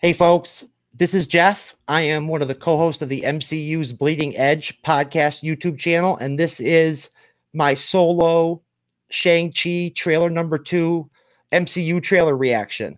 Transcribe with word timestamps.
Hey, 0.00 0.12
folks, 0.12 0.64
this 0.94 1.12
is 1.12 1.26
Jeff. 1.26 1.74
I 1.88 2.02
am 2.02 2.28
one 2.28 2.40
of 2.40 2.46
the 2.46 2.54
co 2.54 2.76
hosts 2.76 3.02
of 3.02 3.08
the 3.08 3.22
MCU's 3.22 3.92
Bleeding 3.92 4.36
Edge 4.36 4.80
podcast 4.82 5.42
YouTube 5.42 5.76
channel, 5.76 6.16
and 6.18 6.38
this 6.38 6.60
is 6.60 7.10
my 7.52 7.74
solo 7.74 8.62
Shang-Chi 9.10 9.90
trailer 9.96 10.30
number 10.30 10.56
two 10.56 11.10
MCU 11.50 12.00
trailer 12.00 12.36
reaction. 12.36 12.96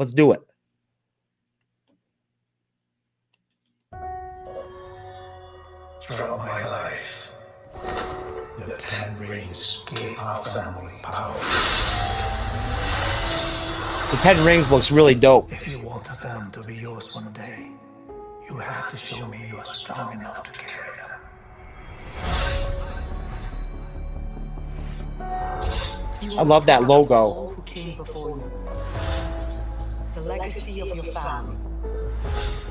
Let's 0.00 0.10
do 0.10 0.32
it. 0.32 0.40
Throughout 6.00 6.38
my 6.38 6.68
life, 6.68 7.32
the 8.58 8.74
Ten 8.78 9.16
Rings 9.20 9.84
gave 9.94 10.18
our 10.18 10.44
family 10.46 10.90
power. 11.04 11.38
The 14.10 14.16
Ten 14.18 14.44
Rings 14.44 14.72
looks 14.72 14.90
really 14.90 15.14
dope. 15.14 15.52
If 16.22 16.28
you 16.28 16.34
want 16.34 16.52
them 16.52 16.62
to 16.62 16.68
be 16.68 16.76
yours 16.76 17.12
one 17.16 17.32
day, 17.32 17.66
you 18.48 18.56
have 18.56 18.88
to 18.92 18.96
show 18.96 19.26
me 19.26 19.44
you 19.48 19.56
are 19.56 19.64
strong 19.64 20.12
enough 20.12 20.44
to 20.44 20.52
carry 20.52 20.96
them. 20.96 21.10
I 26.38 26.42
love 26.44 26.64
that 26.66 26.84
logo. 26.84 27.54
Who 27.56 27.62
came 27.62 27.96
before 27.96 28.36
you. 28.36 28.52
The 30.14 30.20
legacy 30.20 30.80
of 30.82 30.94
your 30.94 31.12
family. 31.12 31.56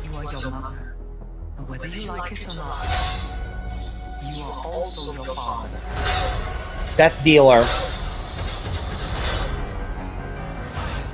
You 0.05 0.15
are 0.15 0.31
your 0.31 0.49
mother. 0.49 0.95
And 1.57 1.67
whether 1.67 1.87
you 1.87 2.03
like 2.03 2.31
it 2.31 2.53
or 2.53 2.55
not, 2.55 2.85
you 4.33 4.43
are 4.43 4.65
also 4.65 5.13
your 5.13 5.35
father. 5.35 5.81
Death 6.95 7.21
Dealer. 7.21 7.65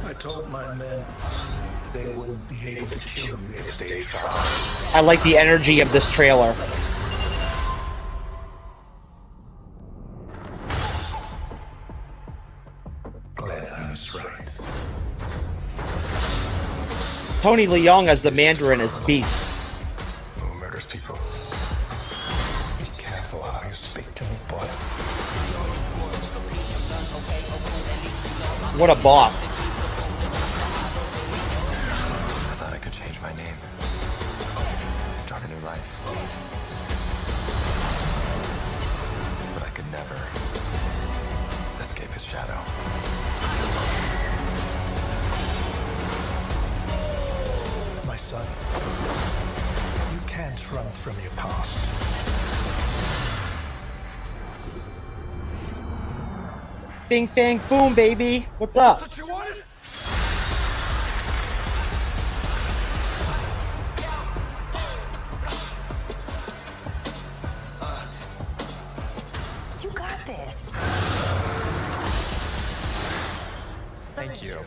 I 0.06 0.14
told 0.20 0.48
my 0.52 0.76
men 0.76 1.04
they 1.98 2.14
wouldn't 2.14 2.50
be 2.50 2.78
able 2.78 2.88
to 2.88 3.00
kill 3.00 3.38
me 3.38 3.58
if 3.58 3.78
they 3.80 4.02
tried. 4.02 4.92
I 4.94 5.02
like 5.02 5.22
the 5.24 5.38
energy 5.38 5.82
of 5.82 5.92
this 5.92 6.08
trailer. 6.08 6.56
Glad 13.36 13.68
I 13.68 13.90
was 13.90 14.16
right. 14.16 14.58
Tony 17.42 17.66
Leung 17.66 18.08
as 18.08 18.22
the 18.22 18.32
Mandarin 18.32 18.82
is 18.82 18.98
beast. 19.00 19.40
Who 20.40 20.60
murders 20.60 20.86
people? 20.86 21.16
Be 22.78 22.86
careful 22.98 23.42
how 23.42 23.68
you 23.68 23.74
speak 23.74 24.14
to 24.16 24.24
me, 24.24 24.38
boy. 24.48 24.68
What 28.78 28.92
a 28.92 28.96
boss. 29.02 29.47
From 50.98 51.16
your 51.22 51.32
past. 51.32 51.78
Fin 57.08 57.28
Fang 57.28 57.60
Foom, 57.60 57.96
baby. 57.96 58.46
What's 58.58 58.76
up? 58.76 59.00
what 59.00 59.18
You 69.82 69.90
got 69.92 70.26
this. 70.26 70.72
Thank 74.16 74.44
you. 74.44 74.60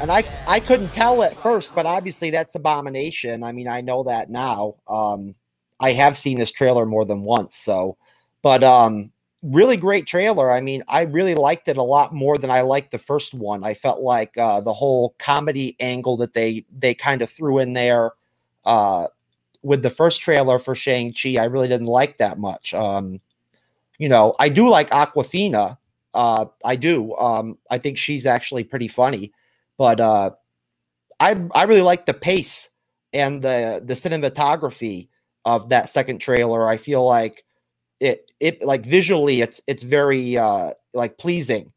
And 0.00 0.10
I 0.10 0.24
I 0.46 0.60
couldn't 0.60 0.92
tell 0.92 1.22
at 1.22 1.34
first, 1.42 1.74
but 1.74 1.86
obviously 1.86 2.28
that's 2.28 2.56
abomination. 2.56 3.42
I 3.42 3.52
mean, 3.52 3.68
I 3.68 3.80
know 3.80 4.02
that 4.02 4.28
now. 4.28 4.74
Um, 4.86 5.34
I 5.80 5.92
have 5.92 6.16
seen 6.18 6.38
this 6.38 6.52
trailer 6.52 6.86
more 6.86 7.04
than 7.04 7.22
once, 7.22 7.56
so 7.56 7.96
but 8.42 8.62
um 8.64 9.10
really 9.42 9.76
great 9.76 10.06
trailer. 10.06 10.50
I 10.50 10.60
mean, 10.60 10.82
I 10.88 11.02
really 11.02 11.34
liked 11.34 11.68
it 11.68 11.76
a 11.76 11.82
lot 11.82 12.14
more 12.14 12.38
than 12.38 12.50
I 12.50 12.62
liked 12.62 12.90
the 12.92 12.98
first 12.98 13.34
one. 13.34 13.64
I 13.64 13.74
felt 13.74 14.00
like 14.00 14.36
uh 14.38 14.60
the 14.60 14.72
whole 14.72 15.14
comedy 15.18 15.76
angle 15.80 16.16
that 16.18 16.34
they 16.34 16.64
they 16.76 16.94
kind 16.94 17.22
of 17.22 17.30
threw 17.30 17.58
in 17.58 17.72
there 17.74 18.12
uh 18.64 19.08
with 19.62 19.82
the 19.82 19.90
first 19.90 20.20
trailer 20.20 20.58
for 20.58 20.74
Shang-Chi, 20.74 21.36
I 21.40 21.44
really 21.44 21.68
didn't 21.68 21.86
like 21.86 22.18
that 22.18 22.38
much. 22.38 22.74
Um, 22.74 23.20
you 23.98 24.10
know, 24.10 24.34
I 24.38 24.50
do 24.50 24.68
like 24.68 24.90
Awkwafina. 24.90 25.78
Uh, 26.12 26.44
I 26.62 26.76
do. 26.76 27.16
Um, 27.16 27.56
I 27.70 27.78
think 27.78 27.96
she's 27.96 28.26
actually 28.26 28.64
pretty 28.64 28.88
funny 28.88 29.32
but 29.76 30.00
uh 30.00 30.30
I 31.20 31.40
I 31.54 31.64
really 31.64 31.82
like 31.82 32.06
the 32.06 32.14
pace 32.14 32.70
and 33.12 33.42
the 33.42 33.82
the 33.84 33.94
cinematography 33.94 35.08
of 35.44 35.68
that 35.70 35.90
second 35.90 36.18
trailer. 36.18 36.68
I 36.68 36.76
feel 36.76 37.04
like 37.04 37.44
it 38.00 38.30
it 38.40 38.62
like 38.62 38.84
visually 38.84 39.40
it's 39.40 39.60
it's 39.66 39.82
very 39.82 40.36
uh 40.36 40.72
like 40.92 41.18
pleasing. 41.18 41.72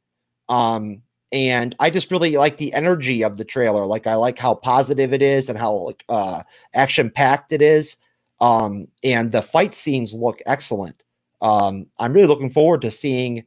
Um 0.49 1.01
and 1.31 1.75
I 1.79 1.89
just 1.89 2.09
really 2.09 2.37
like 2.37 2.57
the 2.57 2.73
energy 2.73 3.23
of 3.23 3.35
the 3.37 3.45
trailer. 3.45 3.85
Like 3.85 4.07
I 4.07 4.15
like 4.15 4.39
how 4.39 4.55
positive 4.55 5.13
it 5.13 5.21
is 5.21 5.49
and 5.49 5.57
how 5.57 5.73
like 5.73 6.03
uh 6.09 6.43
action 6.73 7.09
packed 7.09 7.51
it 7.51 7.61
is. 7.61 7.97
Um 8.39 8.87
and 9.03 9.31
the 9.31 9.41
fight 9.41 9.73
scenes 9.73 10.13
look 10.13 10.41
excellent. 10.45 11.03
Um 11.41 11.87
I'm 11.99 12.13
really 12.13 12.27
looking 12.27 12.49
forward 12.49 12.81
to 12.81 12.91
seeing 12.91 13.45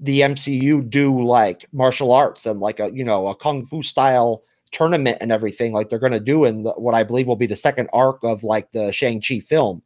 the 0.00 0.20
MCU 0.20 0.88
do 0.88 1.22
like 1.22 1.66
martial 1.72 2.12
arts 2.12 2.46
and 2.46 2.60
like 2.60 2.80
a 2.80 2.90
you 2.92 3.04
know 3.04 3.28
a 3.28 3.34
kung 3.34 3.66
fu 3.66 3.82
style 3.82 4.42
tournament 4.70 5.18
and 5.20 5.32
everything 5.32 5.72
like 5.72 5.88
they're 5.88 5.98
going 5.98 6.12
to 6.12 6.20
do 6.20 6.44
in 6.44 6.62
the, 6.62 6.72
what 6.72 6.94
I 6.94 7.02
believe 7.02 7.26
will 7.26 7.36
be 7.36 7.46
the 7.46 7.56
second 7.56 7.88
arc 7.92 8.22
of 8.22 8.44
like 8.44 8.70
the 8.72 8.92
Shang-Chi 8.92 9.40
film. 9.40 9.82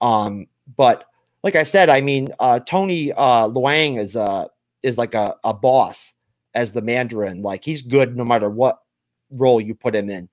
Um 0.00 0.46
but 0.76 1.04
like 1.42 1.56
I 1.56 1.62
said, 1.62 1.88
I 1.88 2.00
mean 2.00 2.30
uh 2.38 2.60
Tony 2.60 3.12
uh 3.12 3.48
Leung 3.48 3.98
is 3.98 4.16
uh 4.16 4.48
is 4.82 4.98
like 4.98 5.14
a, 5.14 5.36
a 5.44 5.54
boss 5.54 6.14
as 6.54 6.72
the 6.72 6.82
Mandarin. 6.82 7.42
Like 7.42 7.64
he's 7.64 7.82
good 7.82 8.16
no 8.16 8.24
matter 8.24 8.50
what 8.50 8.80
role 9.30 9.60
you 9.60 9.74
put 9.74 9.94
him 9.94 10.10
in, 10.10 10.28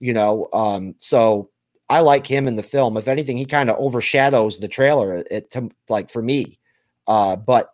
you 0.00 0.12
know. 0.12 0.48
Um 0.52 0.94
so 0.98 1.50
I 1.88 2.00
like 2.00 2.26
him 2.26 2.48
in 2.48 2.56
the 2.56 2.62
film. 2.62 2.96
If 2.96 3.08
anything, 3.08 3.36
he 3.36 3.44
kind 3.44 3.68
of 3.70 3.76
overshadows 3.78 4.58
the 4.58 4.68
trailer 4.68 5.22
it 5.30 5.50
to 5.52 5.68
like 5.88 6.10
for 6.10 6.22
me. 6.22 6.58
Uh 7.06 7.36
but 7.36 7.72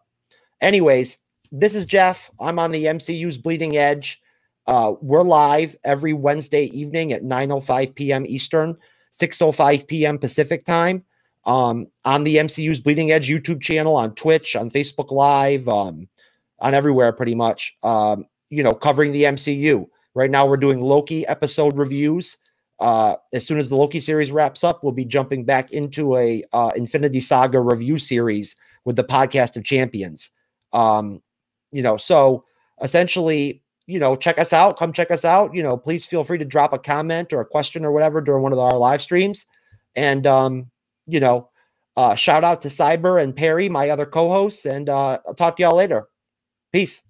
Anyways, 0.60 1.18
this 1.52 1.74
is 1.74 1.86
Jeff. 1.86 2.30
I'm 2.40 2.58
on 2.58 2.72
the 2.72 2.86
MCU's 2.86 3.38
Bleeding 3.38 3.76
Edge. 3.76 4.20
Uh, 4.68 4.92
we're 5.00 5.22
live 5.22 5.74
every 5.82 6.12
Wednesday 6.12 6.64
evening 6.78 7.14
at 7.14 7.22
9:05 7.22 7.94
p.m. 7.94 8.26
Eastern, 8.26 8.76
6:05 9.14 9.86
p.m. 9.86 10.18
Pacific 10.18 10.66
time. 10.66 11.02
Um, 11.46 11.86
on 12.04 12.22
the 12.22 12.36
MCU's 12.36 12.78
Bleeding 12.78 13.10
Edge 13.10 13.30
YouTube 13.30 13.62
channel, 13.62 13.96
on 13.96 14.14
Twitch, 14.14 14.54
on 14.56 14.70
Facebook 14.70 15.10
Live, 15.10 15.66
um, 15.68 16.06
on 16.58 16.74
everywhere 16.74 17.12
pretty 17.12 17.34
much. 17.34 17.78
Um, 17.82 18.26
you 18.50 18.62
know, 18.62 18.74
covering 18.74 19.12
the 19.12 19.22
MCU. 19.22 19.86
Right 20.14 20.30
now, 20.30 20.46
we're 20.46 20.58
doing 20.58 20.80
Loki 20.80 21.26
episode 21.26 21.78
reviews. 21.78 22.36
Uh, 22.78 23.16
as 23.32 23.46
soon 23.46 23.56
as 23.56 23.70
the 23.70 23.76
Loki 23.76 24.00
series 24.00 24.30
wraps 24.30 24.64
up, 24.64 24.84
we'll 24.84 24.92
be 24.92 25.06
jumping 25.06 25.44
back 25.44 25.72
into 25.72 26.14
a 26.18 26.44
uh, 26.52 26.72
Infinity 26.76 27.20
Saga 27.20 27.58
review 27.58 27.98
series 27.98 28.54
with 28.84 28.96
the 28.96 29.04
Podcast 29.04 29.56
of 29.56 29.64
Champions. 29.64 30.28
Um, 30.74 31.22
you 31.72 31.80
know, 31.80 31.96
so 31.96 32.44
essentially, 32.82 33.62
you 33.88 33.98
know, 33.98 34.14
check 34.14 34.38
us 34.38 34.52
out. 34.52 34.78
Come 34.78 34.92
check 34.92 35.10
us 35.10 35.24
out. 35.24 35.54
You 35.54 35.62
know, 35.62 35.76
please 35.76 36.04
feel 36.04 36.22
free 36.22 36.36
to 36.38 36.44
drop 36.44 36.74
a 36.74 36.78
comment 36.78 37.32
or 37.32 37.40
a 37.40 37.46
question 37.46 37.84
or 37.86 37.90
whatever 37.90 38.20
during 38.20 38.42
one 38.42 38.52
of 38.52 38.58
our 38.58 38.76
live 38.76 39.00
streams. 39.00 39.46
And 39.96 40.26
um, 40.26 40.70
you 41.06 41.18
know, 41.18 41.48
uh, 41.96 42.14
shout 42.14 42.44
out 42.44 42.60
to 42.62 42.68
Cyber 42.68 43.20
and 43.20 43.34
Perry, 43.34 43.68
my 43.68 43.88
other 43.88 44.06
co-hosts, 44.06 44.66
and 44.66 44.88
uh, 44.90 45.18
I'll 45.26 45.34
talk 45.34 45.56
to 45.56 45.62
y'all 45.62 45.74
later. 45.74 46.06
Peace. 46.70 47.02